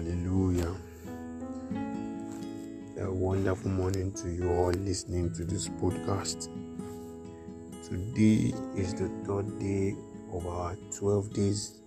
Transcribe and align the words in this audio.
Hallelujah. 0.00 0.74
A 3.00 3.12
wonderful 3.12 3.70
morning 3.70 4.10
to 4.12 4.30
you 4.30 4.50
all 4.50 4.70
listening 4.70 5.30
to 5.34 5.44
this 5.44 5.68
podcast. 5.68 6.48
Today 7.86 8.54
is 8.80 8.94
the 8.94 9.10
third 9.26 9.58
day 9.58 9.94
of 10.32 10.46
our 10.46 10.74
12 10.98 11.34
days 11.34 11.82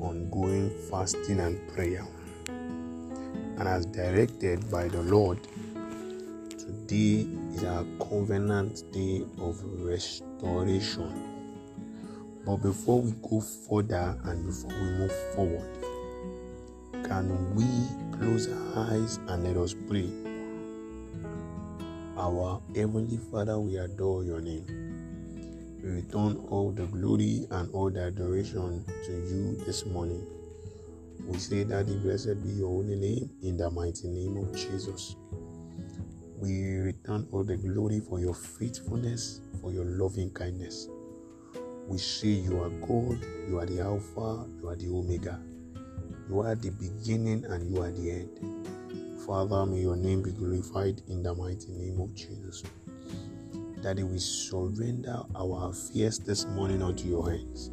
ongoing 0.00 0.70
fasting 0.90 1.38
and 1.38 1.60
prayer. 1.68 2.06
And 2.48 3.68
as 3.68 3.84
directed 3.84 4.70
by 4.70 4.88
the 4.88 5.02
Lord, 5.02 5.38
today 6.56 7.28
is 7.52 7.62
our 7.62 7.84
covenant 8.00 8.90
day 8.90 9.22
of 9.36 9.62
restoration. 9.84 11.12
But 12.46 12.56
before 12.56 13.02
we 13.02 13.12
go 13.20 13.42
further 13.42 14.18
and 14.24 14.46
before 14.46 14.70
we 14.70 14.90
move 14.96 15.12
forward, 15.34 15.83
can 17.04 17.54
we 17.54 17.64
close 18.16 18.48
our 18.48 18.86
eyes 18.90 19.18
and 19.28 19.44
let 19.44 19.56
us 19.56 19.74
pray? 19.88 20.08
Our 22.16 22.62
Heavenly 22.74 23.18
Father, 23.30 23.58
we 23.58 23.76
adore 23.76 24.24
your 24.24 24.40
name. 24.40 24.64
We 25.82 25.90
return 25.90 26.36
all 26.48 26.72
the 26.72 26.86
glory 26.86 27.46
and 27.50 27.70
all 27.72 27.90
the 27.90 28.04
adoration 28.04 28.84
to 29.04 29.12
you 29.12 29.62
this 29.66 29.84
morning. 29.84 30.24
We 31.26 31.38
say, 31.38 31.64
Daddy, 31.64 31.96
blessed 31.96 32.42
be 32.42 32.50
your 32.50 32.68
holy 32.68 32.96
name 32.96 33.30
in 33.42 33.58
the 33.58 33.70
mighty 33.70 34.08
name 34.08 34.38
of 34.38 34.54
Jesus. 34.56 35.16
We 36.38 36.76
return 36.78 37.26
all 37.32 37.44
the 37.44 37.56
glory 37.56 38.00
for 38.00 38.18
your 38.18 38.34
faithfulness, 38.34 39.40
for 39.60 39.72
your 39.72 39.84
loving 39.84 40.30
kindness. 40.30 40.88
We 41.86 41.98
say 41.98 42.28
you 42.28 42.62
are 42.62 42.70
God, 42.70 43.18
you 43.48 43.58
are 43.58 43.66
the 43.66 43.80
Alpha, 43.80 44.46
you 44.60 44.68
are 44.68 44.76
the 44.76 44.88
Omega. 44.88 45.38
You 46.28 46.40
are 46.40 46.54
the 46.54 46.70
beginning 46.70 47.44
and 47.44 47.70
you 47.70 47.82
are 47.82 47.90
the 47.90 48.10
end. 48.10 48.64
Father, 49.26 49.66
may 49.66 49.80
your 49.80 49.96
name 49.96 50.22
be 50.22 50.32
glorified 50.32 51.02
in 51.08 51.22
the 51.22 51.34
mighty 51.34 51.72
name 51.72 52.00
of 52.00 52.14
Jesus. 52.14 52.62
Daddy, 53.82 54.02
we 54.02 54.18
surrender 54.18 55.22
our 55.36 55.68
affairs 55.68 56.18
this 56.18 56.46
morning 56.46 56.82
unto 56.82 57.06
your 57.06 57.30
hands. 57.30 57.70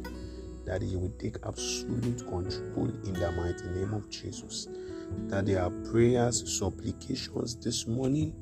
Daddy, 0.66 0.86
you 0.86 0.98
will 0.98 1.14
take 1.18 1.36
absolute 1.46 2.18
control 2.18 2.92
in 3.04 3.14
the 3.14 3.32
mighty 3.32 3.64
name 3.68 3.94
of 3.94 4.10
Jesus. 4.10 4.68
Daddy, 5.28 5.56
our 5.56 5.70
prayers, 5.90 6.58
supplications 6.58 7.56
this 7.56 7.86
morning, 7.86 8.34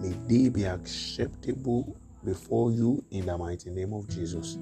may 0.00 0.14
they 0.28 0.48
be 0.48 0.64
acceptable 0.64 1.94
before 2.24 2.70
you 2.72 3.04
in 3.10 3.26
the 3.26 3.36
mighty 3.36 3.70
name 3.70 3.92
of 3.92 4.08
Jesus. 4.08 4.56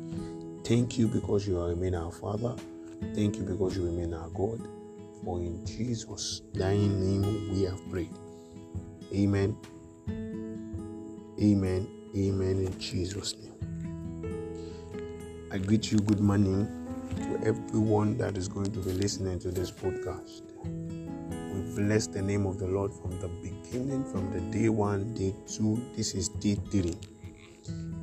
Thank 0.65 0.99
you 0.99 1.07
because 1.07 1.47
you 1.47 1.63
remain 1.63 1.95
our 1.95 2.11
Father. 2.11 2.57
Thank 3.15 3.37
you 3.37 3.43
because 3.43 3.77
you 3.77 3.85
remain 3.85 4.15
our 4.15 4.29
God. 4.31 4.80
For 5.25 5.39
in 5.39 5.65
Jesus' 5.67 6.41
dying 6.53 7.01
name 7.01 7.53
we 7.53 7.63
have 7.65 7.81
prayed. 7.91 8.13
Amen. 9.13 9.57
Amen. 11.43 11.89
Amen 12.17 12.67
in 12.67 12.81
Jesus' 12.81 13.35
name. 13.37 13.51
I 15.53 15.59
greet 15.59 15.93
you 15.93 15.99
good 15.99 16.21
morning 16.21 16.67
to 17.17 17.47
everyone 17.47 18.17
that 18.19 18.37
is 18.37 18.49
going 18.49 18.73
to 18.73 18.79
be 18.81 18.93
listening 18.93 19.39
to 19.41 19.51
this 19.51 19.71
podcast. 19.71 20.43
We 20.65 21.83
bless 21.83 22.07
the 22.07 22.23
name 22.23 22.47
of 22.47 22.59
the 22.59 22.67
Lord 22.67 22.93
from 22.93 23.21
the 23.21 23.29
beginning, 23.29 24.05
from 24.05 24.33
the 24.33 24.41
day 24.57 24.69
one, 24.69 25.13
day 25.15 25.35
two. 25.47 25.83
This 25.97 26.15
is 26.15 26.29
day 26.29 26.55
three. 26.71 26.95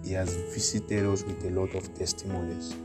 He 0.03 0.13
has 0.13 0.35
visited 0.53 1.05
us 1.05 1.23
with 1.23 1.43
a 1.45 1.49
lot 1.49 1.73
of 1.73 1.93
testimonies. 1.95 2.75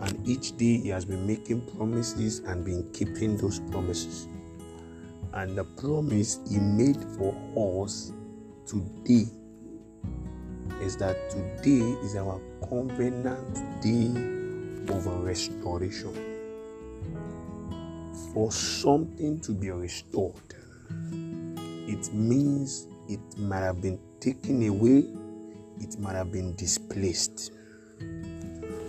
And 0.00 0.26
each 0.26 0.56
day 0.56 0.78
he 0.78 0.88
has 0.90 1.04
been 1.04 1.26
making 1.26 1.62
promises 1.76 2.40
and 2.40 2.64
been 2.64 2.88
keeping 2.92 3.36
those 3.36 3.60
promises. 3.70 4.28
And 5.32 5.56
the 5.56 5.64
promise 5.64 6.40
he 6.48 6.58
made 6.58 7.02
for 7.16 7.34
us 7.84 8.12
today 8.66 9.26
is 10.80 10.96
that 10.96 11.30
today 11.30 11.84
is 12.02 12.14
our 12.16 12.40
covenant 12.68 13.54
day 13.82 14.08
of 14.94 15.06
restoration. 15.24 16.14
For 18.32 18.52
something 18.52 19.40
to 19.40 19.52
be 19.52 19.70
restored, 19.70 20.34
it 21.88 22.12
means 22.12 22.86
it 23.08 23.20
might 23.38 23.60
have 23.60 23.80
been 23.80 23.98
taken 24.20 24.66
away, 24.68 25.04
it 25.80 25.98
might 25.98 26.14
have 26.14 26.30
been 26.30 26.54
displaced. 26.54 27.52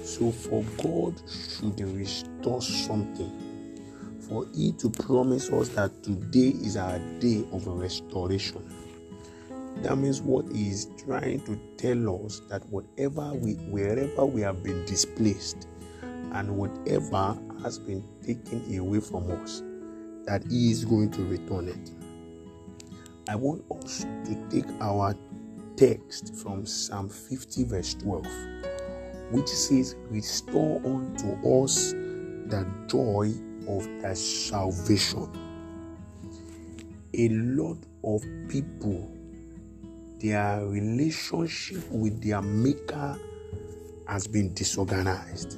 So, 0.03 0.31
for 0.31 0.63
God 0.81 1.21
should 1.27 1.79
restore 1.79 2.61
something, 2.61 3.31
for 4.21 4.45
He 4.55 4.71
to 4.73 4.89
promise 4.89 5.51
us 5.51 5.69
that 5.69 6.03
today 6.03 6.49
is 6.49 6.77
our 6.77 6.99
day 7.19 7.45
of 7.51 7.67
restoration, 7.67 8.63
that 9.83 9.97
means 9.97 10.21
what 10.21 10.51
He 10.51 10.69
is 10.69 10.87
trying 11.05 11.41
to 11.41 11.59
tell 11.77 12.25
us 12.25 12.41
that 12.49 12.67
whatever 12.69 13.33
we, 13.33 13.53
wherever 13.53 14.25
we 14.25 14.41
have 14.41 14.63
been 14.63 14.83
displaced, 14.85 15.67
and 16.01 16.57
whatever 16.57 17.37
has 17.61 17.79
been 17.79 18.03
taken 18.25 18.77
away 18.77 18.99
from 18.99 19.29
us, 19.43 19.63
that 20.25 20.43
He 20.49 20.71
is 20.71 20.85
going 20.85 21.11
to 21.11 21.23
return 21.25 21.67
it. 21.67 21.91
I 23.27 23.35
want 23.35 23.63
us 23.71 24.05
to 24.25 24.47
take 24.49 24.65
our 24.81 25.15
text 25.75 26.35
from 26.35 26.65
Psalm 26.65 27.09
50, 27.09 27.63
verse 27.65 27.93
12 27.95 28.25
which 29.31 29.47
says, 29.47 29.95
Restore 30.09 30.81
unto 30.85 31.63
us 31.63 31.91
the 31.91 32.67
joy 32.87 33.31
of 33.67 34.01
thy 34.01 34.13
salvation. 34.13 35.29
A 37.13 37.29
lot 37.29 37.77
of 38.03 38.23
people, 38.47 39.11
their 40.19 40.65
relationship 40.65 41.89
with 41.91 42.21
their 42.23 42.41
Maker 42.41 43.19
has 44.07 44.27
been 44.27 44.53
disorganized. 44.53 45.57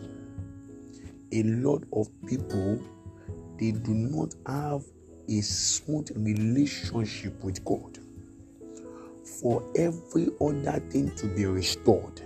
A 1.32 1.44
lot 1.44 1.84
of 1.94 2.10
people, 2.26 2.80
they 3.58 3.72
do 3.72 3.94
not 3.94 4.36
have 4.46 4.84
a 5.30 5.42
smooth 5.42 6.10
relationship 6.16 7.42
with 7.44 7.64
God. 7.64 8.00
For 9.24 9.64
every 9.78 10.28
other 10.42 10.80
thing 10.90 11.16
to 11.16 11.28
be 11.28 11.46
restored, 11.46 12.22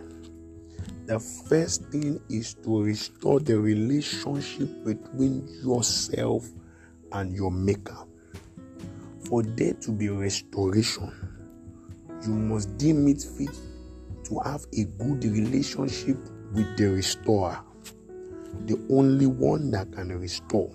the 1.06 1.20
first 1.20 1.86
thing 1.92 2.20
is 2.30 2.56
to 2.56 2.82
restore 2.84 3.40
the 3.40 3.58
relationship 3.60 4.70
between 4.84 5.48
yourself 5.64 6.48
and 7.12 7.34
your 7.36 7.52
maker. 7.52 7.98
For 9.28 9.44
there 9.44 9.74
to 9.74 9.92
be 9.92 10.10
restoration, 10.10 11.12
you 12.24 12.34
must 12.34 12.78
deem 12.78 13.08
it 13.08 13.22
fit 13.22 13.56
to 14.26 14.40
have 14.40 14.66
a 14.74 14.84
good 14.84 15.24
relationship 15.24 16.18
with 16.54 16.76
the 16.78 16.88
restorer, 16.88 17.60
the 18.66 18.84
only 18.90 19.28
one 19.28 19.70
that 19.72 19.92
can 19.92 20.10
restore. 20.20 20.72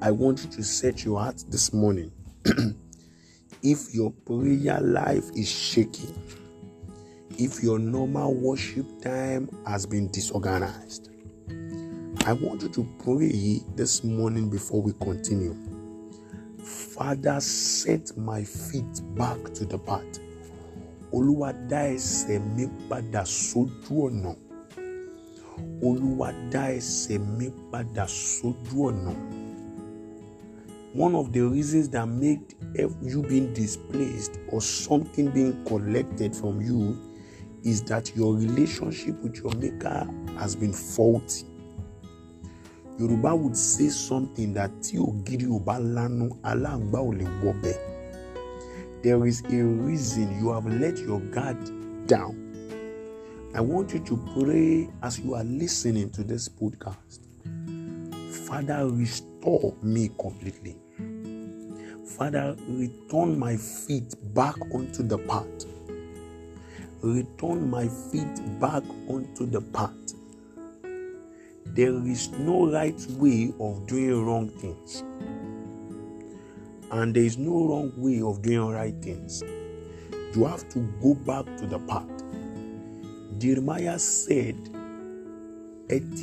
I 0.00 0.12
want 0.12 0.44
you 0.44 0.50
to 0.50 0.62
set 0.62 1.04
your 1.04 1.18
heart 1.18 1.42
this 1.48 1.72
morning. 1.72 2.12
if 3.62 3.92
your 3.92 4.12
prayer 4.12 4.80
life 4.80 5.24
is 5.34 5.50
shaky, 5.50 6.08
if 7.38 7.62
your 7.62 7.78
normal 7.78 8.32
worship 8.34 8.86
time 9.02 9.48
has 9.66 9.86
been 9.86 10.08
disorganized. 10.10 11.10
I 12.26 12.32
want 12.32 12.62
you 12.62 12.68
to 12.70 12.84
pray 13.02 13.60
this 13.74 14.04
morning 14.04 14.48
before 14.48 14.80
we 14.80 14.92
continue. 14.94 15.54
Father, 16.62 17.40
set 17.40 18.16
my 18.16 18.44
feet 18.44 19.00
back 19.16 19.38
to 19.54 19.64
the 19.64 19.78
path. 19.78 20.20
Olúwa 21.12 21.52
dá 21.68 21.82
ẹsẹ̀ 21.94 22.38
mi 22.56 22.66
padà 22.88 23.22
sójú 23.24 23.94
ọ̀nà. 24.08 24.34
Olúwa 25.82 26.32
dá 26.50 26.64
ẹsẹ̀ 26.78 27.18
mi 27.38 27.50
padà 27.70 28.06
sójú 28.06 28.90
ọ̀nà. 28.90 29.12
One 30.94 31.14
of 31.14 31.32
the 31.32 31.40
reasons 31.40 31.88
that 31.90 32.06
made 32.08 32.54
you 33.02 33.22
being 33.22 33.52
displaced 33.52 34.38
or 34.52 34.60
something 34.60 35.30
being 35.30 35.64
collected 35.64 36.34
from 36.34 36.60
you 36.60 36.96
is 37.64 37.82
that 37.84 38.14
your 38.14 38.34
relationship 38.34 39.20
with 39.22 39.36
your 39.36 39.52
maker 39.54 40.06
has 40.38 40.54
been 40.54 40.72
faulty. 40.72 41.46
Yoruba 42.98 43.34
would 43.34 43.56
say 43.56 43.88
something 43.88 44.52
that 44.54 44.70
tí 44.82 44.98
ògiri 44.98 45.46
ò 45.48 45.78
lanu 45.94 46.28
aláǹgbá 46.44 46.98
ò 47.00 47.10
lè 47.18 47.26
wọbẹ̀. 47.42 47.76
There 49.02 49.26
is 49.26 49.42
a 49.50 49.62
reason 49.86 50.28
you 50.40 50.52
have 50.52 50.66
let 50.66 50.98
your 50.98 51.20
guard 51.32 51.58
down. 52.06 52.36
I 53.54 53.60
want 53.60 53.92
you 53.94 54.00
to 54.00 54.16
pray 54.34 54.88
as 55.02 55.18
you 55.18 55.34
are 55.34 55.44
listening 55.44 56.10
to 56.10 56.22
this 56.24 56.48
podcast. 56.48 57.20
Father, 58.46 58.88
restore 58.88 59.74
me 59.82 60.10
completely. 60.20 60.76
Father, 62.16 62.56
return 62.68 63.38
my 63.38 63.56
feet 63.56 64.14
back 64.34 64.56
onto 64.72 65.02
the 65.02 65.18
path 65.18 65.73
return 67.04 67.70
my 67.70 67.88
feet 67.88 68.60
back 68.60 68.82
onto 69.08 69.46
the 69.46 69.60
path. 69.60 69.92
There 71.66 71.94
is 72.06 72.30
no 72.30 72.70
right 72.70 73.06
way 73.18 73.52
of 73.60 73.86
doing 73.86 74.24
wrong 74.24 74.48
things. 74.48 75.02
and 76.94 77.14
there 77.14 77.24
is 77.24 77.36
no 77.38 77.66
wrong 77.66 77.92
way 77.96 78.20
of 78.22 78.40
doing 78.42 78.68
right 78.68 78.94
things. 79.02 79.42
You 80.34 80.44
have 80.44 80.68
to 80.70 80.78
go 81.02 81.14
back 81.14 81.44
to 81.58 81.66
the 81.66 81.78
path. 81.80 82.08
Jeremiah 83.38 83.98
said, 83.98 84.54
Can 85.88 86.16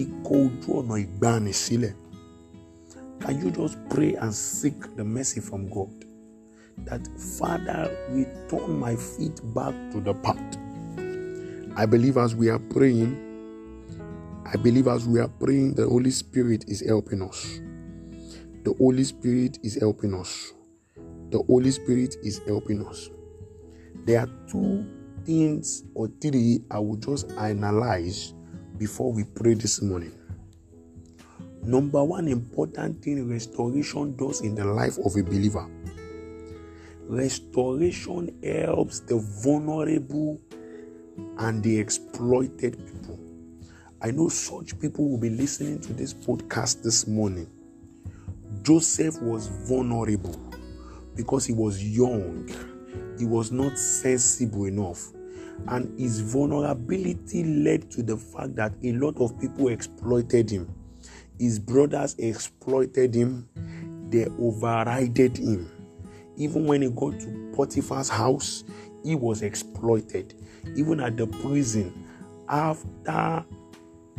you 3.42 3.52
just 3.52 3.78
pray 3.90 4.16
and 4.16 4.34
seek 4.34 4.96
the 4.96 5.04
mercy 5.04 5.42
from 5.42 5.70
God? 5.70 6.06
That 6.86 7.06
Father, 7.40 7.94
return 8.10 8.80
my 8.80 8.96
feet 8.96 9.42
back 9.54 9.74
to 9.92 10.00
the 10.00 10.14
path. 10.14 10.58
I 11.76 11.86
believe 11.86 12.18
as 12.18 12.36
we 12.36 12.50
are 12.50 12.60
praying, 12.60 13.16
I 14.46 14.58
believe 14.58 14.88
as 14.88 15.08
we 15.08 15.20
are 15.20 15.30
praying, 15.30 15.76
the 15.76 15.88
Holy 15.88 16.12
Spirit 16.12 16.66
is 16.68 16.86
helping 16.86 17.22
us. 17.22 17.60
The 18.64 18.74
Holy 18.78 19.04
Spirit 19.04 19.60
is 19.64 19.80
helping 19.80 20.14
us. 20.14 20.54
The 21.30 21.42
Holy 21.44 21.72
Spirit 21.72 22.16
is 22.24 22.42
helping 22.46 22.86
us. 22.86 23.10
There 24.06 24.20
are 24.20 24.30
two 24.50 24.86
things 25.26 25.84
or 25.96 26.10
three 26.20 26.62
I 26.70 26.80
will 26.80 26.98
just 26.98 27.32
analyze 27.32 28.34
before 28.78 29.14
we 29.14 29.24
pray 29.24 29.54
this 29.54 29.82
morning. 29.82 30.14
Number 31.64 32.04
one 32.04 32.28
important 32.28 33.02
thing 33.04 33.30
restoration 33.30 34.16
does 34.18 34.42
in 34.42 34.56
the 34.56 34.66
life 34.66 34.98
of 35.06 35.16
a 35.16 35.24
believer 35.24 35.70
restoration 37.12 38.34
helps 38.42 39.02
the 39.02 39.18
vulnerable 39.44 40.40
and 41.38 41.64
the 41.64 41.78
exploited 41.78 42.78
people. 42.86 43.20
I 44.02 44.12
know 44.12 44.30
such 44.30 44.80
people 44.80 45.10
will 45.10 45.18
be 45.18 45.30
listening 45.30 45.80
to 45.82 45.94
this 45.94 46.14
podcast 46.14 46.82
this 46.82 47.08
morning. 47.08 47.48
Joseph 48.64 49.22
was 49.22 49.48
vulnerable 49.48 50.40
because 51.16 51.46
he 51.46 51.54
was 51.54 51.84
young, 51.84 52.50
he 53.18 53.26
was 53.26 53.52
not 53.52 53.78
sensible 53.78 54.66
enough. 54.66 55.12
And 55.68 56.00
his 56.00 56.22
vulnerability 56.22 57.44
led 57.44 57.92
to 57.92 58.02
the 58.02 58.18
fact 58.18 58.56
that 58.56 58.74
a 58.84 58.94
lot 58.94 59.18
of 59.22 59.40
people 59.40 59.68
exploited 59.68 60.50
him. 60.50 60.74
His 61.38 61.60
brothers 61.60 62.16
exploited 62.18 63.14
him, 63.14 63.48
they 64.10 64.26
overrided 64.26 65.38
him. 65.38 65.70
Even 66.38 66.66
when 66.66 66.82
he 66.82 66.90
got 66.90 67.20
to 67.20 67.52
Potiphar's 67.56 68.10
house, 68.10 68.64
he 69.04 69.16
was 69.16 69.44
exploited. 69.44 70.34
Even 70.76 71.00
at 71.00 71.18
the 71.18 71.28
prison, 71.28 72.06
after 72.48 73.46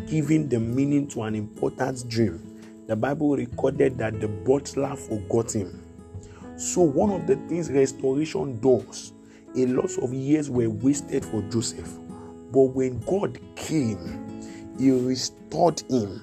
giving 0.07 0.49
the 0.49 0.59
meaning 0.59 1.07
to 1.09 1.23
an 1.23 1.35
important 1.35 2.09
dream, 2.09 2.41
the 2.87 2.97
Bible 2.97 3.37
recorded 3.37 3.99
that 3.99 4.21
the 4.21 4.29
butler 4.29 4.97
forgot 4.97 5.55
him. 5.55 5.83
So, 6.57 6.83
one 6.83 7.11
of 7.11 7.27
the 7.27 7.37
things 7.49 7.71
restoration 7.71 8.61
does, 8.61 9.13
a 9.57 9.67
lot 9.67 9.91
of 9.99 10.13
years 10.13 10.51
were 10.51 10.69
wasted 10.69 11.25
for 11.25 11.43
Joseph. 11.43 11.99
But 12.53 12.63
when 12.63 13.01
God 13.01 13.39
came, 13.57 14.23
He 14.79 14.91
restored 14.91 15.81
him. 15.89 16.21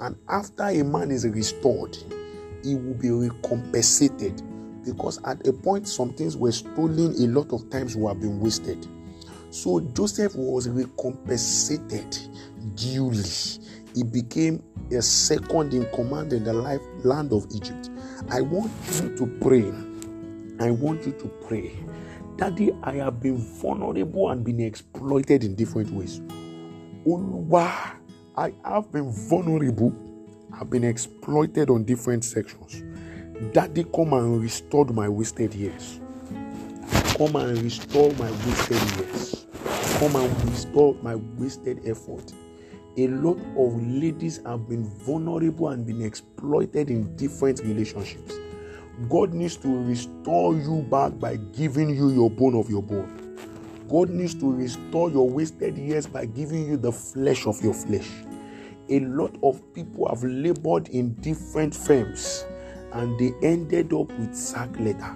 And 0.00 0.16
after 0.28 0.64
a 0.64 0.82
man 0.82 1.10
is 1.10 1.26
restored, 1.26 1.96
he 2.62 2.74
will 2.74 2.94
be 2.94 3.10
recompensated 3.10 4.42
because 4.84 5.20
at 5.24 5.46
a 5.46 5.52
point 5.52 5.86
some 5.86 6.12
things 6.12 6.36
were 6.36 6.52
stolen 6.52 7.14
a 7.14 7.26
lot 7.28 7.52
of 7.52 7.70
times 7.70 7.96
were 7.96 8.14
being 8.14 8.40
wasted 8.40 8.86
so 9.52 9.80
joseph 9.80 10.34
was 10.34 10.66
recompensated 10.66 12.18
duly. 12.74 13.22
He 13.94 14.02
became 14.02 14.62
a 14.90 15.02
second 15.02 15.74
in 15.74 15.86
command 15.94 16.32
in 16.32 16.44
the 16.44 16.52
life, 16.54 16.80
land 17.04 17.32
of 17.32 17.46
egypt. 17.54 17.90
I 18.30 18.40
want 18.40 18.72
you 19.02 19.14
to 19.16 19.26
pray. 19.42 19.70
I 20.58 20.70
want 20.70 21.04
you 21.06 21.12
to 21.12 21.28
pray. 21.46 21.72
Daddy 22.36 22.72
i 22.82 22.92
have 22.94 23.20
been 23.20 23.36
vulnerable 23.36 24.30
and 24.30 24.42
been 24.42 24.60
exploited 24.60 25.44
in 25.44 25.54
different 25.54 25.90
ways. 25.90 26.20
Oluwa, 27.06 27.96
i 28.36 28.54
have 28.64 28.90
been 28.90 29.10
vulnerable 29.12 29.92
i've 30.58 30.70
been 30.70 30.84
exploited 30.84 31.68
on 31.68 31.84
different 31.84 32.24
sections. 32.24 32.82
Daddy, 33.52 33.84
come 33.84 34.12
and 34.14 34.40
restore 34.40 34.86
my 34.86 35.08
wasted 35.08 35.52
years. 35.52 36.01
Come 37.16 37.36
and 37.36 37.58
restore 37.58 38.10
my 38.14 38.30
wasted 38.30 38.82
years. 38.98 39.46
Come 39.98 40.16
and 40.16 40.50
restore 40.50 40.94
my 41.02 41.14
wasted 41.14 41.86
effort. 41.86 42.32
A 42.96 43.06
lot 43.08 43.38
of 43.58 43.86
ladies 43.86 44.40
have 44.46 44.66
been 44.66 44.84
vulnerable 44.84 45.68
and 45.68 45.86
been 45.86 46.02
exploited 46.02 46.88
in 46.88 47.14
different 47.16 47.60
relationships. 47.60 48.34
God 49.10 49.34
needs 49.34 49.56
to 49.58 49.68
restore 49.84 50.54
you 50.54 50.86
back 50.90 51.18
by 51.18 51.36
giving 51.36 51.94
you 51.94 52.08
your 52.10 52.30
bone 52.30 52.54
of 52.54 52.70
your 52.70 52.82
bone. 52.82 53.36
God 53.88 54.08
needs 54.08 54.34
to 54.36 54.50
restore 54.50 55.10
your 55.10 55.28
wasted 55.28 55.76
years 55.76 56.06
by 56.06 56.24
giving 56.24 56.66
you 56.66 56.78
the 56.78 56.92
flesh 56.92 57.46
of 57.46 57.62
your 57.62 57.74
flesh. 57.74 58.08
A 58.88 59.00
lot 59.00 59.36
of 59.42 59.60
people 59.74 60.08
have 60.08 60.24
labored 60.24 60.88
in 60.88 61.12
different 61.16 61.74
firms 61.74 62.46
and 62.92 63.18
they 63.18 63.32
ended 63.46 63.92
up 63.92 64.10
with 64.18 64.34
sack 64.34 64.70
letter. 64.80 65.14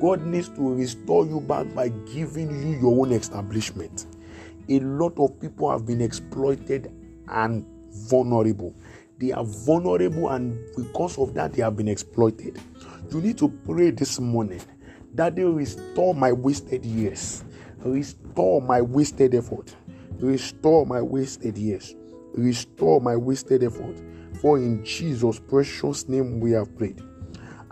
God 0.00 0.22
needs 0.24 0.48
to 0.50 0.74
restore 0.74 1.26
you 1.26 1.40
back 1.40 1.72
by 1.74 1.88
giving 2.12 2.50
you 2.50 2.80
your 2.80 3.00
own 3.04 3.12
establishment. 3.12 4.06
A 4.68 4.80
lot 4.80 5.18
of 5.18 5.38
people 5.40 5.70
have 5.70 5.86
been 5.86 6.00
exploited 6.00 6.92
and 7.28 7.66
vulnerable. 7.90 8.74
They 9.18 9.32
are 9.32 9.44
vulnerable, 9.44 10.30
and 10.30 10.58
because 10.76 11.18
of 11.18 11.34
that, 11.34 11.52
they 11.52 11.62
have 11.62 11.76
been 11.76 11.88
exploited. 11.88 12.58
You 13.10 13.20
need 13.20 13.36
to 13.38 13.48
pray 13.48 13.90
this 13.90 14.18
morning 14.18 14.62
that 15.14 15.36
they 15.36 15.44
restore 15.44 16.14
my 16.14 16.32
wasted 16.32 16.84
years, 16.84 17.44
restore 17.78 18.62
my 18.62 18.80
wasted 18.80 19.34
effort, 19.34 19.74
restore 20.18 20.86
my 20.86 21.02
wasted 21.02 21.58
years, 21.58 21.94
restore 22.34 23.00
my 23.00 23.16
wasted 23.16 23.62
effort 23.64 24.00
for 24.40 24.56
in 24.56 24.82
Jesus' 24.84 25.38
precious 25.38 26.08
name 26.08 26.40
we 26.40 26.52
have 26.52 26.76
prayed. 26.76 27.02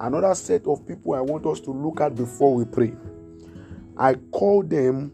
Another 0.01 0.33
set 0.37 0.65
of 0.67 0.87
people 0.87 1.15
I 1.15 1.21
want 1.21 1.45
us 1.47 1.59
to 1.61 1.73
Luke 1.73 2.01
at 2.01 2.15
before 2.15 2.55
we 2.55 2.65
pray. 2.65 2.93
I 3.97 4.15
call 4.15 4.63
them 4.63 5.13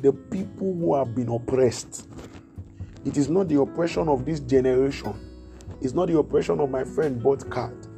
the 0.00 0.12
people 0.12 0.72
who 0.74 0.94
have 0.94 1.12
been 1.14 1.28
oppressed. 1.28 2.06
It 3.04 3.16
is 3.16 3.28
not 3.28 3.48
the 3.48 3.60
oppression 3.60 4.08
of 4.08 4.24
this 4.24 4.38
generation. 4.38 5.12
It's 5.80 5.92
not 5.92 6.06
the 6.06 6.18
oppression 6.18 6.60
of 6.60 6.70
my 6.70 6.84
friend 6.84 7.20
bought 7.20 7.50
card. 7.50 7.88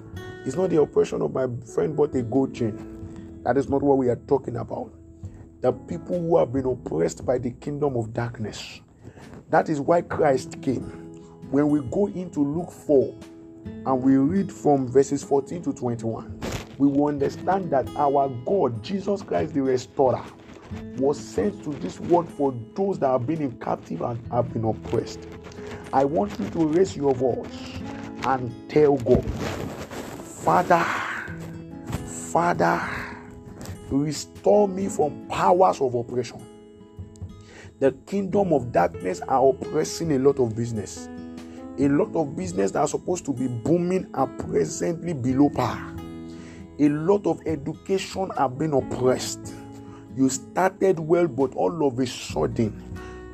It's 0.46 0.56
not 0.56 0.70
the 0.70 0.80
oppression 0.80 1.20
of 1.20 1.34
my 1.34 1.46
friend 1.74 1.94
bought 1.94 2.14
a 2.14 2.22
gold 2.22 2.54
chain. 2.54 3.42
That 3.44 3.58
is 3.58 3.68
not 3.68 3.82
what 3.82 3.98
we 3.98 4.08
are 4.08 4.16
talking 4.16 4.56
about. 4.56 4.92
The 5.60 5.72
people 5.72 6.18
who 6.18 6.38
have 6.38 6.54
been 6.54 6.64
oppressed 6.64 7.26
by 7.26 7.36
the 7.36 7.50
kingdom 7.50 7.96
of 7.96 8.14
darkness. 8.14 8.80
That 9.50 9.68
is 9.68 9.80
why 9.80 10.00
Christ 10.00 10.62
came 10.62 10.84
when 11.50 11.68
we 11.68 11.80
go 11.90 12.08
in 12.08 12.30
to 12.30 12.40
look 12.40 12.72
4 12.72 13.14
and 13.86 14.02
we 14.02 14.16
read 14.16 14.52
from 14.52 14.88
verses 14.88 15.22
14 15.22 15.62
to 15.62 15.72
21, 15.72 16.40
we 16.78 16.88
will 16.88 17.06
understand 17.06 17.70
that 17.70 17.88
our 17.96 18.28
God, 18.44 18.82
Jesus 18.82 19.22
Christ 19.22 19.54
the 19.54 19.62
restorer, 19.62 20.24
was 20.96 21.18
sent 21.18 21.62
to 21.64 21.70
this 21.70 22.00
world 22.00 22.28
for 22.28 22.54
those 22.74 22.98
that 22.98 23.08
have 23.08 23.26
been 23.26 23.40
in 23.40 23.52
captive 23.58 24.02
and 24.02 24.20
have 24.32 24.52
been 24.52 24.64
oppressed. 24.64 25.20
I 25.92 26.04
want 26.04 26.38
you 26.38 26.48
to 26.50 26.66
raise 26.66 26.96
your 26.96 27.14
voice 27.14 27.80
and 28.24 28.52
tell 28.68 28.96
God, 28.96 29.24
Father, 30.44 30.84
Father, 32.32 32.80
restore 33.88 34.68
me 34.68 34.88
from 34.88 35.26
powers 35.28 35.80
of 35.80 35.94
oppression. 35.94 36.44
The 37.78 37.92
kingdom 38.06 38.52
of 38.52 38.72
darkness 38.72 39.20
are 39.28 39.48
oppressing 39.48 40.12
a 40.12 40.18
lot 40.18 40.40
of 40.40 40.56
business 40.56 41.08
a 41.78 41.88
lot 41.88 42.14
of 42.16 42.36
business 42.36 42.70
that 42.72 42.80
are 42.80 42.88
supposed 42.88 43.24
to 43.26 43.32
be 43.32 43.48
booming 43.48 44.08
are 44.14 44.26
presently 44.26 45.12
below 45.12 45.50
par. 45.50 45.94
A 46.78 46.88
lot 46.88 47.26
of 47.26 47.40
education 47.46 48.30
have 48.36 48.58
been 48.58 48.72
oppressed. 48.72 49.54
You 50.16 50.28
started 50.28 50.98
well, 50.98 51.28
but 51.28 51.54
all 51.54 51.86
of 51.86 51.98
a 51.98 52.06
sudden, 52.06 52.82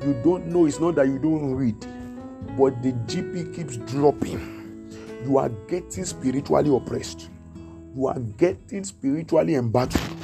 you 0.05 0.13
don't 0.23 0.47
know. 0.47 0.65
It's 0.65 0.79
not 0.79 0.95
that 0.95 1.07
you 1.07 1.19
don't 1.19 1.55
read, 1.55 1.79
but 2.57 2.81
the 2.83 2.91
GP 3.07 3.55
keeps 3.55 3.77
dropping. 3.77 4.89
You 5.25 5.37
are 5.37 5.49
getting 5.49 6.03
spiritually 6.03 6.75
oppressed. 6.75 7.29
You 7.95 8.07
are 8.07 8.19
getting 8.19 8.83
spiritually 8.83 9.55
embattled. 9.55 10.17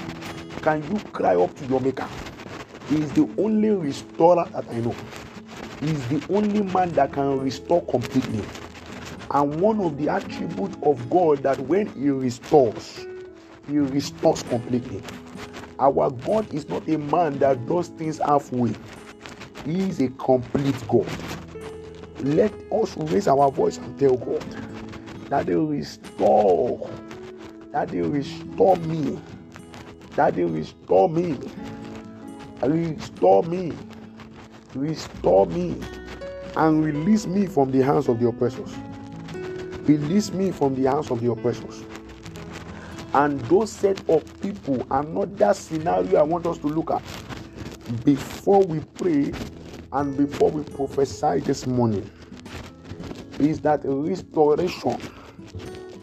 Can 0.62 0.84
you 0.92 1.00
cry 1.12 1.36
up 1.36 1.56
to 1.56 1.66
your 1.68 1.80
maker? 1.80 2.08
He 2.90 2.98
is 2.98 3.12
the 3.14 3.30
only 3.38 3.70
restorer 3.70 4.46
that 4.52 4.66
I 4.70 4.80
know. 4.80 4.96
He 5.82 5.92
is 5.92 6.08
the 6.08 6.22
only 6.34 6.64
man 6.64 6.92
that 6.94 7.14
can 7.14 7.40
restore 7.40 7.84
completely. 7.86 8.44
And 9.32 9.62
one 9.62 9.80
of 9.82 9.98
the 9.98 10.10
attributes 10.10 10.78
of 10.84 11.10
God 11.10 11.44
that 11.44 11.60
when 11.60 11.88
He 11.94 12.10
restores, 12.10 13.06
He 13.68 13.78
restores 13.80 14.44
completely. 14.44 15.02
Our 15.80 16.10
God 16.12 16.54
is 16.54 16.68
not 16.70 16.88
a 16.90 16.98
man 16.98 17.40
that 17.40 17.68
does 17.68 17.90
things 17.90 18.20
halfway, 18.20 18.76
He 19.66 19.90
is 19.90 20.00
a 20.02 20.10
complete 20.10 20.84
God. 20.88 21.08
Let 22.20 22.54
us 22.72 22.98
raise 22.98 23.28
our 23.28 23.52
voice 23.52 23.78
and 23.78 23.98
tell 24.00 24.18
God 24.18 24.44
that 25.30 25.48
He 25.48 25.54
restore 25.54 26.90
Daddy, 27.72 28.02
restore 28.02 28.78
me. 28.78 29.20
Daddy, 30.16 30.44
restore 30.44 31.08
me. 31.08 31.38
Restore 32.64 33.44
me. 33.44 33.74
Restore 34.74 35.48
me. 35.48 35.82
And 36.56 36.84
release 36.84 37.26
me 37.26 37.48
from 37.48 37.72
the 37.72 37.82
hands 37.84 38.08
of 38.10 38.20
the 38.20 38.28
oppressors. 38.28 38.76
Release 39.84 40.32
me 40.32 40.52
from 40.52 40.76
the 40.76 40.90
hands 40.90 41.10
of 41.12 41.22
the 41.22 41.32
oppressors. 41.32 41.84
And 43.14 43.40
those 43.50 43.72
set 43.72 43.98
of 44.10 44.24
people, 44.42 44.86
another 44.92 45.54
scenario 45.54 46.20
I 46.20 46.24
want 46.24 46.46
us 46.46 46.58
to 46.60 46.68
look 46.68 46.92
at 46.92 47.04
before 48.04 48.64
we 48.64 48.82
pray 48.82 49.34
and 49.92 50.16
before 50.16 50.52
we 50.52 50.64
prophesy 50.64 51.40
this 51.40 51.66
morning 51.66 52.10
is 53.40 53.60
that 53.62 53.82
restoration. 53.84 55.00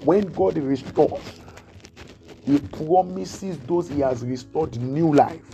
When 0.04 0.26
God 0.32 0.58
restores, 0.58 1.40
He 2.44 2.58
promises 2.58 3.58
those 3.58 3.88
He 3.88 4.00
has 4.00 4.24
restored 4.24 4.76
new 4.80 5.12
life. 5.14 5.44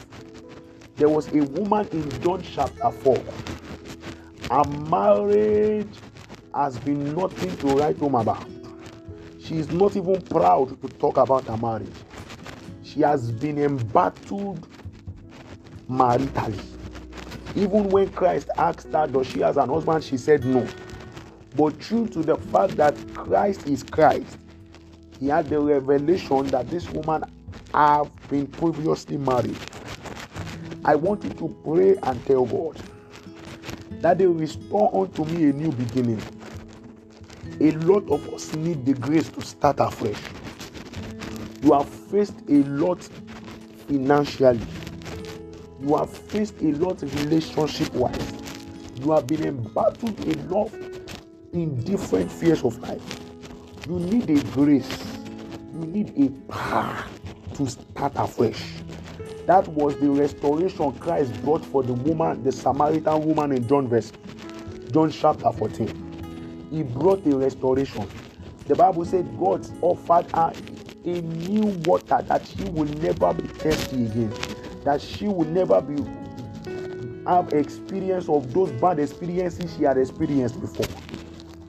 There 0.97 1.09
was 1.09 1.29
a 1.29 1.43
woman 1.43 1.89
in 1.93 2.09
John 2.23 2.43
chapter 2.43 2.91
4. 2.91 3.25
Her 4.51 4.65
marriage 4.65 5.99
has 6.55 6.79
been 6.79 7.15
nothing 7.15 7.57
to 7.59 7.67
write 7.79 7.97
home 7.99 8.15
about. 8.15 8.47
She 9.41 9.57
is 9.57 9.71
not 9.71 9.97
even 9.97 10.21
proud 10.23 10.81
to 10.83 10.89
talk 10.99 11.17
about 11.17 11.47
her 11.47 11.57
marriage. 11.57 11.89
She 12.83 13.01
has 13.01 13.31
been 13.33 13.59
embattled 13.59 14.69
maritally. 15.91 16.61
Even 17.57 17.89
when 17.89 18.11
Christ 18.13 18.51
asked 18.59 18.93
her, 18.93 19.07
Does 19.07 19.27
she 19.27 19.41
has 19.41 19.57
an 19.57 19.69
husband? 19.71 20.05
She 20.05 20.17
said 20.17 20.45
no. 20.45 20.67
But 21.57 21.79
true 21.81 22.07
to 22.09 22.23
the 22.23 22.37
fact 22.37 22.77
that 22.77 22.95
Christ 23.15 23.67
is 23.67 23.83
Christ, 23.83 24.39
he 25.19 25.29
had 25.29 25.49
the 25.49 25.61
revelation 25.61 26.47
that 26.47 26.69
this 26.69 26.89
woman 26.91 27.25
have 27.75 28.11
been 28.29 28.47
previously 28.47 29.17
married. 29.17 29.57
I 30.85 30.97
want 30.97 31.23
you 31.23 31.31
to 31.31 31.49
pray 31.65 31.97
and 32.03 32.27
tell 32.27 32.45
God 32.45 32.77
that 34.01 34.19
they 34.19 34.27
restore 34.27 34.91
unto 34.93 35.25
me 35.27 35.51
a 35.51 35.53
new 35.53 35.71
beginning. 35.71 36.21
A 37.61 37.71
lot 37.87 38.11
of 38.11 38.35
us 38.35 38.53
need 38.55 38.85
the 38.85 38.95
grace 38.95 39.29
to 39.31 39.43
start 39.43 39.77
afresh. 39.79 40.21
You 41.63 41.75
have 41.75 41.89
faced 41.89 42.35
a 42.49 42.65
lot 42.65 43.01
financially. 43.87 44.61
You 45.81 45.97
have 45.97 46.11
faced 46.11 46.61
a 46.61 46.73
lot 46.73 47.01
relationship 47.03 47.95
wise. 47.95 48.33
You 49.01 49.13
have 49.13 49.29
been 49.29 49.45
embattled 49.45 50.19
a 50.27 50.35
lot 50.53 50.73
in 51.53 51.81
different 51.85 52.33
spheres 52.33 52.65
of 52.65 52.77
life. 52.81 53.21
You 53.89 54.01
need 54.01 54.29
a 54.31 54.43
grace. 54.51 55.07
You 55.75 55.87
need 55.87 56.13
a 56.19 56.29
power 56.53 57.05
to 57.55 57.67
start 57.69 58.13
afresh. 58.17 58.82
That 59.47 59.67
was 59.69 59.97
the 59.99 60.09
restoration 60.09 60.93
Christ 60.99 61.35
brought 61.43 61.65
for 61.65 61.83
the 61.83 61.93
woman, 61.93 62.45
the 62.45 62.53
Samaritan 62.53 63.25
woman 63.27 63.53
in 63.53 63.67
John 63.67 63.89
verse, 63.89 64.13
John 64.93 65.11
chapter 65.11 65.51
14. 65.51 66.69
He 66.71 66.83
brought 66.85 67.25
the 67.25 67.37
restoration. 67.37 68.09
The 68.69 68.77
Bible 68.77 69.05
said 69.05 69.27
God 69.39 69.67
offered 69.83 70.31
her 70.35 70.53
a 71.05 71.21
new 71.21 71.65
water 71.85 72.23
that 72.29 72.47
she 72.47 72.65
will 72.65 72.85
never 72.85 73.35
be 73.35 73.49
thirsty 73.49 74.07
again, 74.07 74.33
that 74.85 75.01
she 75.01 75.27
will 75.27 75.47
never 75.47 75.81
be 75.81 75.97
have 77.27 77.53
experience 77.53 78.29
of 78.29 78.53
those 78.53 78.71
bad 78.73 78.99
experiences 78.99 79.75
she 79.77 79.85
had 79.85 79.97
experienced 79.97 80.61
before. 80.61 80.87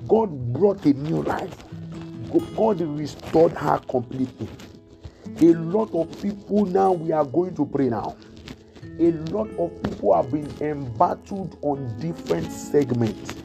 God 0.07 0.53
brought 0.53 0.85
a 0.85 0.93
new 0.93 1.21
life. 1.23 1.63
God 2.55 2.81
restored 2.81 3.51
her 3.53 3.79
completely. 3.89 4.47
A 5.43 5.51
lot 5.55 5.93
of 5.93 6.21
people 6.21 6.65
now, 6.67 6.93
we 6.93 7.11
are 7.11 7.25
going 7.25 7.53
to 7.55 7.65
pray 7.65 7.89
now. 7.89 8.15
A 8.97 9.11
lot 9.33 9.49
of 9.59 9.83
people 9.83 10.15
have 10.15 10.31
been 10.31 10.49
embattled 10.61 11.57
on 11.63 11.99
different 11.99 12.49
segments. 12.49 13.35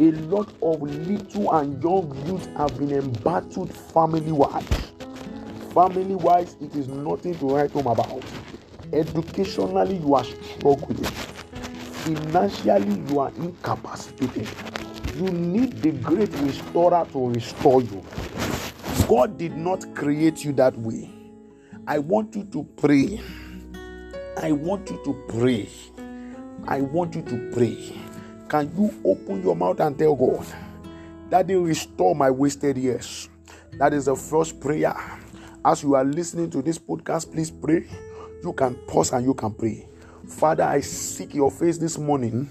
A 0.00 0.10
lot 0.32 0.52
of 0.60 0.82
little 0.82 1.54
and 1.54 1.80
young 1.80 2.26
youth 2.26 2.48
have 2.56 2.76
been 2.76 2.90
embattled 2.90 3.72
family 3.72 4.32
wise. 4.32 4.90
Family 5.72 6.16
wise, 6.16 6.56
it 6.60 6.74
is 6.74 6.88
nothing 6.88 7.38
to 7.38 7.46
write 7.50 7.70
home 7.70 7.86
about. 7.86 8.24
Educationally, 8.92 9.98
you 9.98 10.14
are 10.14 10.24
struggling. 10.24 11.04
Financially, 11.04 13.00
you 13.08 13.20
are 13.20 13.30
incapacitated. 13.36 14.48
You 15.14 15.28
need 15.30 15.82
the 15.82 15.92
great 15.92 16.34
restorer 16.40 17.06
to 17.12 17.28
restore 17.28 17.80
you. 17.80 18.02
God 19.12 19.36
did 19.36 19.58
not 19.58 19.94
create 19.94 20.42
you 20.42 20.54
that 20.54 20.74
way. 20.78 21.10
I 21.86 21.98
want 21.98 22.34
you 22.34 22.44
to 22.44 22.64
pray. 22.78 23.20
I 24.40 24.52
want 24.52 24.88
you 24.88 24.98
to 25.04 25.12
pray. 25.28 25.68
I 26.66 26.80
want 26.80 27.16
you 27.16 27.20
to 27.20 27.50
pray. 27.52 27.94
Can 28.48 28.74
you 28.74 28.90
open 29.04 29.42
your 29.42 29.54
mouth 29.54 29.80
and 29.80 29.98
tell 29.98 30.16
God 30.16 30.46
that 31.28 31.46
He 31.50 31.56
restore 31.56 32.14
my 32.14 32.30
wasted 32.30 32.78
years? 32.78 33.28
That 33.74 33.92
is 33.92 34.06
the 34.06 34.16
first 34.16 34.58
prayer. 34.62 34.94
As 35.62 35.82
you 35.82 35.94
are 35.94 36.04
listening 36.04 36.48
to 36.48 36.62
this 36.62 36.78
podcast, 36.78 37.30
please 37.30 37.50
pray. 37.50 37.86
You 38.42 38.54
can 38.54 38.76
pause 38.86 39.12
and 39.12 39.26
you 39.26 39.34
can 39.34 39.52
pray. 39.52 39.90
Father, 40.26 40.64
I 40.64 40.80
seek 40.80 41.34
your 41.34 41.50
face 41.50 41.76
this 41.76 41.98
morning. 41.98 42.48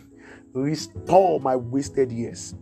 Restore 0.53 1.39
my 1.39 1.55
wasted 1.55 2.11
years. 2.11 2.53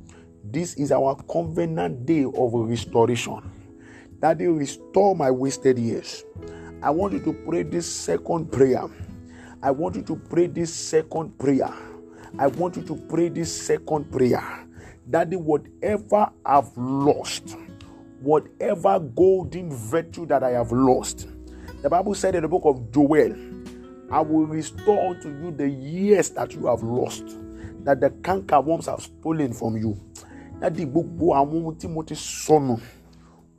This 0.42 0.76
is 0.76 0.94
our 0.94 1.22
covenant 1.30 2.06
day 2.06 2.24
of 2.24 2.54
restoration. 2.54 3.59
They 4.22 4.48
restore 4.48 5.16
my 5.16 5.32
wasted 5.32 5.80
years. 5.80 6.26
I 6.82 6.90
want 6.92 7.14
you 7.14 7.20
to 7.22 7.34
pray 7.34 7.64
this 7.64 7.90
second 7.92 8.52
prayer. 8.52 8.84
I 9.62 9.72
want 9.72 9.96
you 9.96 10.02
to 10.04 10.16
pray 10.16 10.48
this 10.48 10.74
second 10.74 11.38
prayer. 11.38 11.74
I 12.38 12.48
want 12.48 12.78
you 12.78 12.84
to 12.84 12.96
pray 12.96 13.30
this 13.30 13.54
second 13.66 14.12
prayer. 14.12 14.68
That 15.08 15.30
whatever 15.34 16.30
I've 16.46 16.78
lost, 16.78 17.58
whatever 18.22 19.00
golden 19.00 19.72
virtue 19.74 20.26
that 20.28 20.44
I 20.44 20.52
have 20.52 20.72
lost, 20.72 21.28
the 21.82 21.90
Bible 21.90 22.14
said 22.14 22.36
in 22.36 22.44
the 22.44 22.48
book 22.48 22.64
of 22.66 22.92
Joel, 22.92 23.36
I 24.12 24.22
will 24.22 24.46
restore 24.46 25.10
unto 25.10 25.30
you 25.30 25.52
the 25.52 25.70
years 25.70 26.30
that 26.32 26.54
you 26.54 26.68
have 26.68 26.84
lost, 26.84 27.38
that 27.84 28.02
the 28.02 28.10
canker 28.24 28.60
worms 28.60 28.88
have 28.88 29.02
stolen 29.02 29.54
from 29.54 29.78
you. 29.78 29.98
Book 30.62 31.08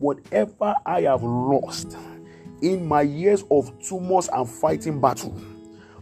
whatever 0.00 0.74
I 0.84 1.02
have 1.02 1.22
lost 1.22 1.96
in 2.62 2.86
my 2.86 3.02
years 3.02 3.44
of 3.50 3.70
tumults 3.80 4.28
and 4.32 4.48
fighting 4.48 5.00
battle, 5.00 5.40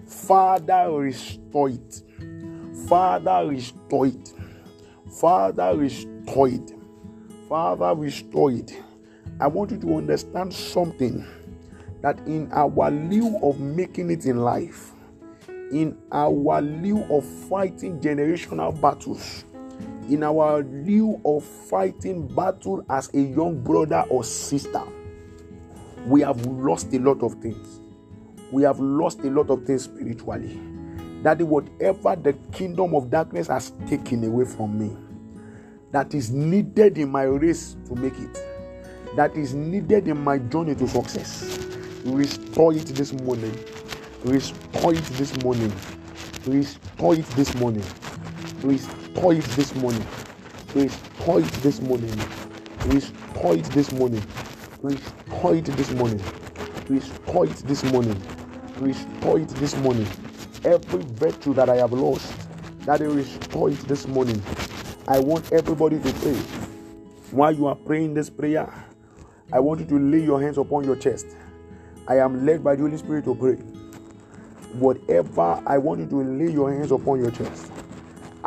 Father, 0.06 0.90
restore 0.90 1.70
it. 1.70 2.02
Father, 2.88 3.46
restore 3.48 4.06
it. 4.06 4.32
Father, 5.20 5.76
restore 5.76 6.48
it. 6.48 6.72
Father, 7.48 7.94
restore 7.94 8.52
it. 8.52 8.72
I 9.40 9.46
want 9.46 9.70
you 9.70 9.78
to 9.78 9.96
understand 9.96 10.54
something 10.54 11.24
that 12.00 12.18
in 12.20 12.50
our 12.52 12.90
lieu 12.90 13.38
of 13.42 13.60
making 13.60 14.10
it 14.10 14.24
in 14.26 14.38
life, 14.38 14.92
in 15.48 15.96
our 16.12 16.62
lieu 16.62 17.02
of 17.10 17.24
fighting 17.24 18.00
generational 18.00 18.80
battles, 18.80 19.44
in 20.08 20.22
our 20.22 20.62
lieu 20.62 21.20
of 21.24 21.44
fighting 21.44 22.26
battle 22.34 22.84
as 22.88 23.12
a 23.14 23.20
young 23.20 23.62
brother 23.62 24.04
or 24.10 24.24
sister, 24.24 24.82
we 26.06 26.20
have 26.22 26.44
lost 26.46 26.92
a 26.94 26.98
lot 26.98 27.22
of 27.22 27.34
things. 27.34 27.80
We 28.50 28.62
have 28.62 28.80
lost 28.80 29.20
a 29.20 29.30
lot 29.30 29.50
of 29.50 29.64
things 29.64 29.84
spiritually. 29.84 30.60
That 31.22 31.42
whatever 31.42 32.16
the 32.16 32.32
kingdom 32.52 32.94
of 32.94 33.10
darkness 33.10 33.48
has 33.48 33.72
taken 33.86 34.24
away 34.24 34.44
from 34.44 34.78
me, 34.78 34.96
that 35.90 36.14
is 36.14 36.30
needed 36.30 36.98
in 36.98 37.10
my 37.10 37.24
race 37.24 37.76
to 37.86 37.94
make 37.94 38.18
it, 38.18 38.38
that 39.16 39.36
is 39.36 39.54
needed 39.54 40.08
in 40.08 40.22
my 40.22 40.38
journey 40.38 40.74
to 40.76 40.86
success 40.86 41.68
Restore 42.04 42.72
it 42.72 42.86
this 42.86 43.12
morning. 43.12 43.52
Restore 44.24 44.94
it 44.94 45.04
this 45.04 45.36
morning. 45.42 45.72
Restore 46.46 47.14
it 47.14 47.26
this 47.30 47.54
morning. 47.56 47.84
Restore 48.62 48.97
it 49.26 49.44
this 49.56 49.74
morning. 49.74 50.06
Restore 50.74 51.40
it 51.40 51.52
this 51.62 51.80
morning. 51.80 52.16
Restore 52.86 53.56
it 53.56 53.64
this 53.64 53.92
morning. 53.92 54.22
Restore 54.80 55.54
it 55.56 55.64
this 55.64 55.92
morning. 55.92 56.22
Restore 56.88 57.46
it 57.46 57.56
this 57.66 57.84
morning. 57.84 58.22
Restore 58.78 59.40
it 59.40 59.48
this 59.48 59.76
morning. 59.78 60.06
Every 60.64 61.02
virtue 61.02 61.52
that 61.54 61.68
I 61.68 61.76
have 61.76 61.92
lost, 61.92 62.32
that 62.86 63.00
I 63.00 63.04
restore 63.06 63.70
it 63.70 63.78
this 63.88 64.06
morning. 64.06 64.40
I 65.08 65.18
want 65.18 65.52
everybody 65.52 65.98
to 65.98 66.12
pray. 66.20 66.36
While 67.32 67.52
you 67.52 67.66
are 67.66 67.76
praying 67.76 68.14
this 68.14 68.30
prayer, 68.30 68.72
I 69.52 69.58
want 69.58 69.80
you 69.80 69.86
to 69.86 69.98
lay 69.98 70.22
your 70.22 70.40
hands 70.40 70.58
upon 70.58 70.84
your 70.84 70.96
chest. 70.96 71.26
I 72.06 72.18
am 72.18 72.46
led 72.46 72.62
by 72.62 72.76
the 72.76 72.82
Holy 72.82 72.96
Spirit 72.96 73.24
to 73.24 73.34
pray. 73.34 73.56
Whatever 74.74 75.60
I 75.66 75.76
want 75.78 76.00
you 76.00 76.06
to 76.06 76.22
lay 76.22 76.52
your 76.52 76.72
hands 76.72 76.92
upon 76.92 77.20
your 77.20 77.32
chest. 77.32 77.72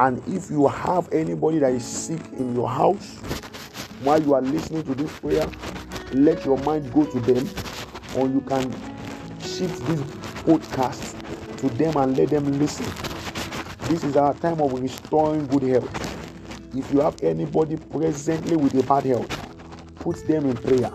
And 0.01 0.17
if 0.27 0.49
you 0.49 0.67
have 0.67 1.13
anybody 1.13 1.59
that 1.59 1.73
is 1.73 1.85
sick 1.85 2.19
in 2.39 2.55
your 2.55 2.67
house 2.67 3.17
while 4.01 4.19
you 4.19 4.33
are 4.33 4.41
listening 4.41 4.81
to 4.85 4.95
this 4.95 5.15
prayer, 5.19 5.47
let 6.11 6.43
your 6.43 6.57
mind 6.63 6.91
go 6.91 7.05
to 7.05 7.19
them, 7.19 7.47
or 8.17 8.27
you 8.27 8.41
can 8.41 8.71
shift 9.39 9.79
this 9.85 10.01
podcast 10.41 11.15
to 11.59 11.69
them 11.75 11.97
and 11.97 12.17
let 12.17 12.31
them 12.31 12.51
listen. 12.57 12.87
This 13.89 14.03
is 14.03 14.17
our 14.17 14.33
time 14.33 14.59
of 14.59 14.73
restoring 14.73 15.45
good 15.45 15.61
health. 15.61 16.75
If 16.75 16.91
you 16.91 17.01
have 17.01 17.23
anybody 17.23 17.77
presently 17.77 18.55
with 18.55 18.73
a 18.73 18.87
bad 18.87 19.03
health, 19.03 19.29
put 19.97 20.27
them 20.27 20.49
in 20.49 20.57
prayer. 20.57 20.89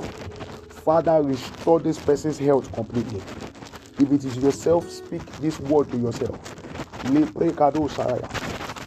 Father, 0.85 1.23
restore 1.23 1.79
this 1.79 2.01
person's 2.01 2.41
health 2.41 2.73
completely. 2.73 3.23
If 4.01 4.11
it 4.11 4.25
is 4.25 4.37
yourself, 4.39 4.91
speak 4.91 5.25
this 5.37 5.61
word 5.61 5.93
to 5.93 5.97
yourself. 5.97 6.57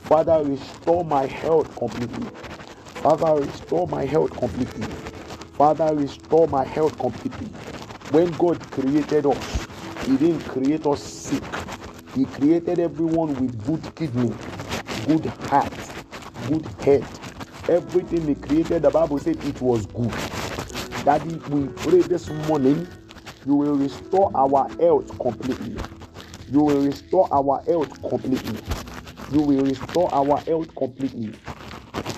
Father, 0.10 0.44
restore 0.44 1.06
my 1.06 1.28
health 1.28 1.75
completely. 1.78 2.25
Father, 3.04 3.44
restore 3.46 3.88
my 3.89 4.06
health 4.06 4.32
completely. 4.32 4.88
Father, 5.56 5.96
restore 5.96 6.48
my 6.48 6.66
health 6.66 6.98
completely. 6.98 7.46
When 8.10 8.32
God 8.32 8.60
created 8.72 9.28
us, 9.28 9.68
He 10.08 10.18
didn't 10.18 10.42
create 10.48 10.88
us 10.88 11.04
sick. 11.04 11.44
He 12.16 12.25
created 12.25 12.80
everyone 12.80 13.36
with 13.36 13.63
good 13.68 13.96
kidney, 13.96 14.34
good 15.06 15.28
heart, 15.48 15.72
good 16.48 16.66
head. 16.82 17.06
Everything 17.70 18.28
He 18.28 18.34
created, 18.34 18.82
the 18.82 18.89
Bible 18.89 19.20
said 19.20 19.38
it 19.46 19.62
was 19.62 19.86
good. 19.86 20.12
Daddy, 21.06 21.36
we 21.51 21.68
pray 21.68 22.01
this 22.01 22.30
morning, 22.48 22.88
you 23.46 23.54
will 23.54 23.75
restore 23.75 24.32
our 24.34 24.70
health 24.80 25.08
completely. 25.20 25.78
You 26.51 26.62
will 26.62 26.82
restore 26.82 27.30
our 27.32 27.62
health 27.68 27.92
completely. 28.01 28.60
You 29.31 29.41
will 29.41 29.63
restore 29.63 30.13
our 30.13 30.39
health 30.39 30.74
completely. 30.75 31.33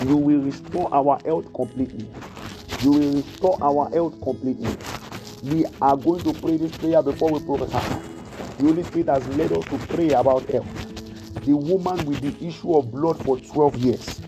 You 0.05 0.15
will 0.15 0.39
restore 0.39 0.93
our 0.93 1.19
health 1.25 1.53
completely. 1.53 2.07
You 2.83 2.91
will 2.93 3.13
restore 3.15 3.57
our 3.61 3.89
health 3.89 4.21
completely. 4.21 4.75
We 5.43 5.65
are 5.81 5.97
going 5.97 6.21
to 6.21 6.33
pray 6.39 6.57
this 6.57 6.71
prayer 6.77 7.01
before 7.03 7.31
we 7.31 7.45
prophesy. 7.45 8.01
The 8.57 8.63
Holy 8.63 8.83
Spirit 8.83 9.09
has 9.09 9.27
led 9.29 9.51
us 9.51 9.65
to 9.65 9.77
pray 9.93 10.09
about 10.11 10.45
health. 10.45 10.67
The 11.45 11.55
woman 11.55 12.05
with 12.05 12.21
the 12.21 12.47
issue 12.47 12.75
of 12.75 12.91
blood 12.91 13.23
for 13.25 13.37
12 13.37 13.75
years, 13.77 14.21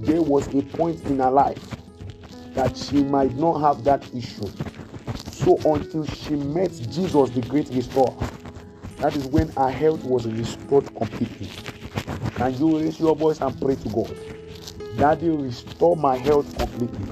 there 0.00 0.22
was 0.22 0.48
a 0.48 0.62
point 0.62 1.04
in 1.04 1.18
her 1.18 1.30
life 1.30 1.62
that 2.54 2.76
she 2.76 3.02
might 3.04 3.34
not 3.36 3.60
have 3.60 3.84
that 3.84 4.02
issue. 4.14 4.50
So 5.30 5.56
until 5.72 6.04
she 6.06 6.34
met 6.34 6.70
Jesus, 6.90 7.30
the 7.30 7.44
great 7.48 7.68
restorer, 7.70 8.16
that 8.98 9.14
is 9.14 9.26
when 9.26 9.50
her 9.50 9.70
health 9.70 10.02
was 10.04 10.26
restored 10.26 10.86
completely. 10.96 11.48
Can 12.34 12.58
you 12.58 12.78
raise 12.78 12.98
your 12.98 13.14
voice 13.14 13.40
and 13.40 13.58
pray 13.60 13.76
to 13.76 13.88
God? 13.90 14.16
Daddy, 14.96 15.28
restore 15.28 15.96
my 15.96 16.16
health 16.16 16.56
completely. 16.56 17.06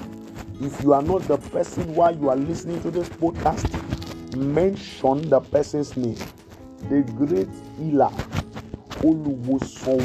If 0.60 0.82
you 0.82 0.92
are 0.94 1.02
not 1.02 1.22
the 1.22 1.38
person 1.38 1.94
while 1.94 2.16
you 2.16 2.28
are 2.28 2.36
listening 2.36 2.80
to 2.82 2.90
this 2.90 3.08
podcast, 3.08 3.66
mention 4.36 5.28
the 5.28 5.40
person's 5.40 5.96
name. 5.96 6.18
The 6.88 7.02
great 7.02 7.48
healer, 7.78 8.10
Oluwosan 9.02 10.02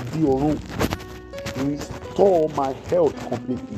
Restore 1.68 2.50
my 2.50 2.74
health 2.74 3.16
completely. 3.28 3.78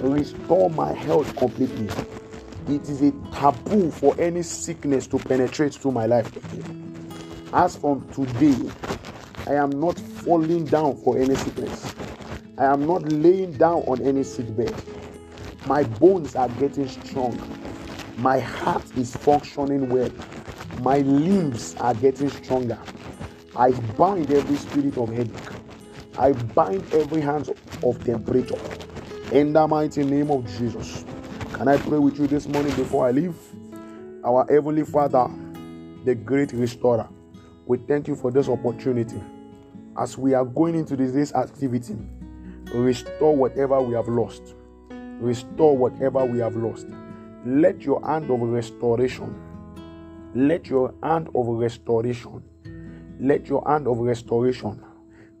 Restore 0.00 0.70
my 0.70 0.92
health 0.92 1.34
completely. 1.36 1.88
It 2.68 2.88
is 2.88 3.02
a 3.02 3.10
taboo 3.32 3.90
for 3.90 4.14
any 4.20 4.42
sickness 4.42 5.06
to 5.08 5.18
penetrate 5.18 5.74
through 5.74 5.92
my 5.92 6.06
life. 6.06 6.30
As 7.52 7.76
from 7.76 8.08
today, 8.10 8.56
I 9.48 9.54
am 9.54 9.70
not 9.78 9.96
falling 9.96 10.64
down 10.64 10.96
for 10.96 11.16
any 11.16 11.36
sickness. 11.36 11.94
I 12.58 12.64
am 12.64 12.84
not 12.84 13.04
laying 13.12 13.52
down 13.52 13.82
on 13.82 14.02
any 14.02 14.24
sick 14.24 14.56
bed. 14.56 14.74
My 15.66 15.84
bones 15.84 16.34
are 16.34 16.48
getting 16.48 16.88
strong. 16.88 17.38
My 18.18 18.40
heart 18.40 18.82
is 18.96 19.14
functioning 19.14 19.88
well. 19.88 20.10
My 20.80 20.98
limbs 20.98 21.76
are 21.78 21.94
getting 21.94 22.28
stronger. 22.28 22.78
I 23.54 23.70
bind 23.70 24.32
every 24.32 24.56
spirit 24.56 24.98
of 24.98 25.10
headache. 25.10 25.52
I 26.18 26.32
bind 26.32 26.92
every 26.92 27.20
hand 27.20 27.48
of 27.84 28.04
temperature. 28.04 28.58
In 29.30 29.52
the 29.52 29.68
mighty 29.68 30.02
name 30.02 30.32
of 30.32 30.44
Jesus. 30.58 31.04
Can 31.52 31.68
I 31.68 31.76
pray 31.76 31.98
with 31.98 32.18
you 32.18 32.26
this 32.26 32.48
morning 32.48 32.74
before 32.74 33.06
I 33.06 33.12
leave? 33.12 33.36
Our 34.24 34.44
Heavenly 34.48 34.84
Father, 34.84 35.30
the 36.04 36.16
great 36.16 36.52
restorer, 36.52 37.08
we 37.64 37.78
thank 37.78 38.08
you 38.08 38.16
for 38.16 38.32
this 38.32 38.48
opportunity 38.48 39.20
as 39.98 40.18
we 40.18 40.34
are 40.34 40.44
going 40.44 40.74
into 40.74 40.96
this 40.96 41.34
activity, 41.34 41.96
restore 42.74 43.34
whatever 43.36 43.80
we 43.80 43.94
have 43.94 44.08
lost. 44.08 44.54
Restore 44.90 45.76
whatever 45.76 46.24
we 46.24 46.40
have 46.40 46.56
lost. 46.56 46.86
Let 47.46 47.82
your 47.82 48.04
hand 48.04 48.30
of 48.30 48.40
restoration, 48.40 49.34
let 50.34 50.68
your 50.68 50.92
hand 51.02 51.28
of 51.34 51.46
restoration, 51.46 52.42
let 53.20 53.48
your 53.48 53.62
hand 53.66 53.86
of 53.86 53.98
restoration 53.98 54.82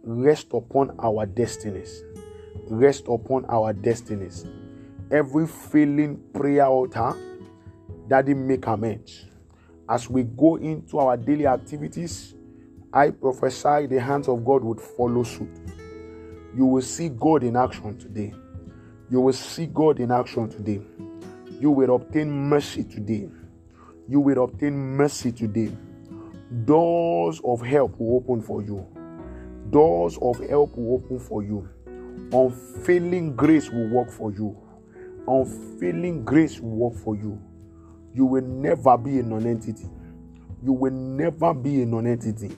rest 0.02 0.48
upon 0.52 0.96
our 1.00 1.26
destinies. 1.26 2.02
Rest 2.68 3.06
upon 3.08 3.44
our 3.46 3.72
destinies. 3.72 4.46
Every 5.10 5.46
failing 5.46 6.22
prayer 6.32 6.66
altar, 6.66 7.14
Daddy, 8.08 8.34
make 8.34 8.66
amends. 8.66 9.26
As 9.88 10.08
we 10.08 10.22
go 10.22 10.56
into 10.56 10.98
our 10.98 11.16
daily 11.16 11.46
activities, 11.46 12.35
I 12.96 13.10
prophesy 13.10 13.88
the 13.88 14.00
hands 14.00 14.26
of 14.26 14.42
God 14.42 14.64
would 14.64 14.80
follow 14.80 15.22
suit. 15.22 15.54
You 16.56 16.64
will 16.64 16.80
see 16.80 17.10
God 17.10 17.42
in 17.42 17.54
action 17.54 17.98
today. 17.98 18.32
You 19.10 19.20
will 19.20 19.34
see 19.34 19.66
God 19.66 20.00
in 20.00 20.10
action 20.10 20.48
today. 20.48 20.80
You 21.60 21.72
will 21.72 21.94
obtain 21.94 22.30
mercy 22.30 22.84
today. 22.84 23.28
You 24.08 24.20
will 24.20 24.42
obtain 24.42 24.74
mercy 24.74 25.30
today. 25.30 25.76
Doors 26.64 27.38
of 27.44 27.60
help 27.60 28.00
will 28.00 28.16
open 28.16 28.40
for 28.40 28.62
you. 28.62 28.86
Doors 29.68 30.18
of 30.22 30.38
help 30.48 30.74
will 30.74 30.94
open 30.94 31.18
for 31.18 31.42
you. 31.42 31.68
Unfailing 32.32 33.36
grace 33.36 33.68
will 33.68 33.90
work 33.90 34.10
for 34.10 34.32
you. 34.32 34.56
Unfailing 35.28 36.24
grace 36.24 36.60
will 36.60 36.70
work 36.70 36.94
for 36.94 37.14
you. 37.14 37.38
You 38.14 38.24
will 38.24 38.46
never 38.46 38.96
be 38.96 39.18
a 39.18 39.22
non-entity. 39.22 39.86
You 40.64 40.72
will 40.72 40.92
never 40.92 41.52
be 41.52 41.82
a 41.82 41.84
non-entity. 41.84 42.56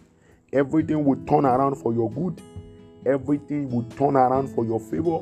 Everything 0.52 1.04
will 1.04 1.18
turn 1.26 1.44
around 1.44 1.74
for 1.76 1.92
your 1.92 2.11
good. 2.11 2.40
Everything 3.04 3.70
will 3.70 3.82
turn 3.82 4.16
around 4.16 4.48
for 4.48 4.64
your 4.64 4.80
favor. 4.80 5.20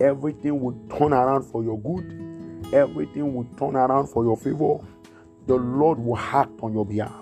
Everything 0.00 0.60
will 0.60 0.78
turn 0.96 1.12
around 1.12 1.42
for 1.42 1.62
your 1.62 1.78
good. 1.78 2.72
Everything 2.72 3.34
will 3.34 3.46
turn 3.58 3.76
around 3.76 4.06
for 4.06 4.24
your 4.24 4.36
favor. 4.36 4.78
The 5.46 5.56
Lord 5.56 5.98
will 5.98 6.16
act 6.16 6.52
on 6.62 6.72
your 6.72 6.86
behalf. 6.86 7.12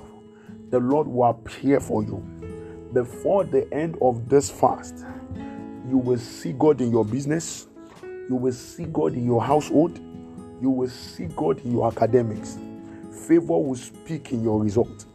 The 0.70 0.78
Lord 0.78 1.08
will 1.08 1.24
appear 1.24 1.80
for 1.80 2.04
you. 2.04 2.18
Before 2.92 3.42
the 3.42 3.72
end 3.74 3.98
of 4.00 4.28
this 4.28 4.48
fast, 4.48 5.04
you 5.88 5.98
will 5.98 6.18
see 6.18 6.52
God 6.52 6.80
in 6.80 6.92
your 6.92 7.04
business. 7.04 7.66
You 8.28 8.36
will 8.36 8.52
see 8.52 8.84
God 8.84 9.14
in 9.14 9.24
your 9.24 9.42
household. 9.42 9.98
You 10.62 10.70
will 10.70 10.88
see 10.88 11.26
God 11.34 11.64
in 11.64 11.72
your 11.72 11.88
academics. 11.88 12.58
Favor 13.26 13.58
will 13.58 13.74
speak 13.74 14.30
in 14.32 14.44
your 14.44 14.62
result 14.62 15.06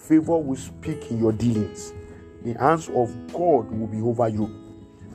favor 0.00 0.38
will 0.38 0.56
speak 0.56 1.10
in 1.10 1.18
your 1.18 1.32
dealings. 1.32 1.92
The 2.42 2.54
hands 2.54 2.88
of 2.88 3.14
God 3.32 3.70
will 3.70 3.86
be 3.86 4.00
over 4.00 4.28
you. 4.28 4.50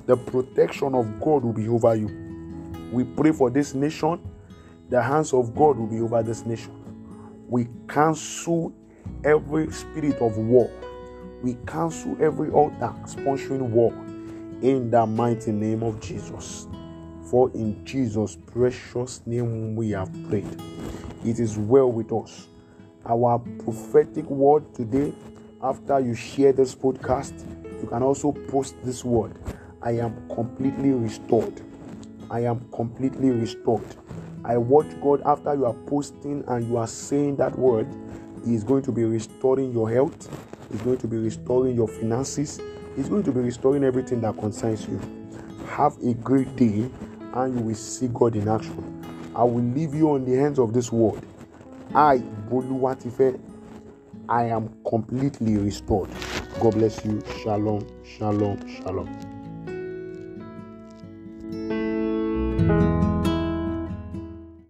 The 0.05 0.15
protection 0.15 0.93
of 0.93 1.19
God 1.19 1.43
will 1.43 1.53
be 1.53 1.67
over 1.67 1.95
you. 1.95 2.09
We 2.91 3.03
pray 3.03 3.31
for 3.31 3.49
this 3.49 3.73
nation. 3.73 4.21
The 4.89 5.01
hands 5.01 5.33
of 5.33 5.55
God 5.55 5.77
will 5.77 5.87
be 5.87 5.99
over 5.99 6.21
this 6.21 6.45
nation. 6.45 6.71
We 7.49 7.67
cancel 7.87 8.73
every 9.23 9.71
spirit 9.71 10.21
of 10.21 10.37
war. 10.37 10.69
We 11.41 11.57
cancel 11.65 12.15
every 12.21 12.51
altar 12.51 12.93
sponsoring 13.05 13.69
war 13.69 13.91
in 14.61 14.91
the 14.91 15.05
mighty 15.05 15.51
name 15.51 15.81
of 15.81 15.99
Jesus. 15.99 16.67
For 17.23 17.49
in 17.55 17.83
Jesus' 17.83 18.37
precious 18.45 19.25
name 19.25 19.75
we 19.75 19.89
have 19.91 20.11
prayed. 20.29 20.61
It 21.25 21.39
is 21.39 21.57
well 21.57 21.91
with 21.91 22.13
us 22.13 22.47
our 23.05 23.39
prophetic 23.63 24.25
word 24.29 24.73
today. 24.73 25.13
After 25.61 25.99
you 25.99 26.13
share 26.13 26.53
this 26.53 26.75
podcast, 26.75 27.33
you 27.81 27.87
can 27.87 28.03
also 28.03 28.31
post 28.31 28.75
this 28.83 29.03
word 29.03 29.37
I 29.81 29.91
am 29.91 30.27
completely 30.29 30.91
restored. 30.91 31.61
I 32.31 32.41
am 32.41 32.67
completely 32.71 33.29
restored. 33.29 33.85
I 34.43 34.57
watch 34.57 34.87
God 35.01 35.21
after 35.25 35.53
you 35.53 35.65
are 35.65 35.73
posting 35.73 36.43
and 36.47 36.67
you 36.67 36.77
are 36.77 36.87
saying 36.87 37.35
that 37.37 37.57
word. 37.57 37.87
He 38.43 38.55
is 38.55 38.63
going 38.63 38.83
to 38.83 38.91
be 38.91 39.03
restoring 39.03 39.71
your 39.71 39.89
health, 39.89 40.29
He's 40.71 40.81
going 40.81 40.97
to 40.99 41.07
be 41.07 41.17
restoring 41.17 41.75
your 41.75 41.87
finances, 41.87 42.59
He's 42.95 43.09
going 43.09 43.23
to 43.23 43.31
be 43.31 43.41
restoring 43.41 43.83
everything 43.83 44.21
that 44.21 44.37
concerns 44.37 44.87
you. 44.87 44.99
Have 45.67 45.97
a 46.03 46.13
great 46.13 46.55
day 46.55 46.89
and 47.33 47.55
you 47.55 47.61
will 47.65 47.75
see 47.75 48.07
God 48.13 48.35
in 48.35 48.47
action. 48.47 49.31
I 49.35 49.43
will 49.43 49.63
leave 49.63 49.93
you 49.93 50.11
on 50.11 50.25
the 50.25 50.35
hands 50.35 50.59
of 50.59 50.73
this 50.73 50.91
word. 50.91 51.21
I, 51.93 52.23
Boluwatife, 52.49 53.39
I 54.29 54.45
am 54.45 54.69
completely 54.87 55.57
restored. 55.57 56.09
God 56.61 56.75
bless 56.75 57.03
you. 57.05 57.21
Shalom, 57.43 57.85
shalom, 58.03 58.59
shalom. 58.67 59.34